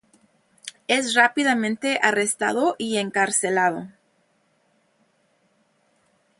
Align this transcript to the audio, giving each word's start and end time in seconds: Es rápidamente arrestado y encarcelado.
Es 0.87 1.13
rápidamente 1.13 1.99
arrestado 2.01 2.75
y 2.79 2.97
encarcelado. 2.97 3.87